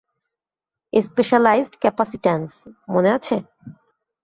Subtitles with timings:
[0.93, 2.49] Specialised capacitance,
[2.89, 3.35] মনে আছে?